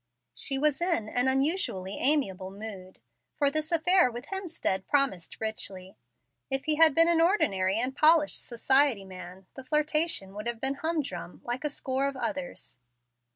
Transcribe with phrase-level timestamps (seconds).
[0.33, 2.99] She was in an unusually amiable mood,
[3.35, 5.95] for this affair with Hemstead promised richly.
[6.49, 10.73] If he had been an ordinary and polished society man, the flirtation would have been
[10.81, 12.79] humdrum, like a score of others.